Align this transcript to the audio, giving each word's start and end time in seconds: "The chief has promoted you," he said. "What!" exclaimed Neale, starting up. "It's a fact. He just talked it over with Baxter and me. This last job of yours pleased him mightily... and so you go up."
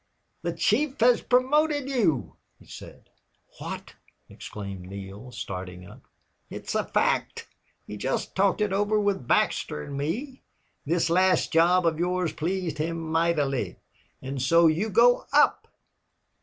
"The 0.41 0.51
chief 0.53 0.99
has 1.01 1.21
promoted 1.21 1.87
you," 1.87 2.35
he 2.57 2.65
said. 2.65 3.11
"What!" 3.59 3.93
exclaimed 4.29 4.87
Neale, 4.87 5.31
starting 5.31 5.85
up. 5.85 6.01
"It's 6.49 6.73
a 6.73 6.83
fact. 6.85 7.47
He 7.85 7.97
just 7.97 8.35
talked 8.35 8.61
it 8.61 8.73
over 8.73 8.99
with 8.99 9.27
Baxter 9.27 9.83
and 9.83 9.95
me. 9.95 10.41
This 10.87 11.11
last 11.11 11.53
job 11.53 11.85
of 11.85 11.99
yours 11.99 12.33
pleased 12.33 12.79
him 12.79 13.11
mightily... 13.11 13.77
and 14.23 14.41
so 14.41 14.65
you 14.65 14.89
go 14.89 15.27
up." 15.33 15.67